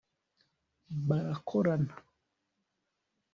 [1.07, 1.91] barakorana